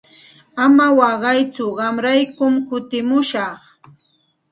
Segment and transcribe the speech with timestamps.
[0.63, 3.57] Ama waqaytsu qamraykum kutimushaq.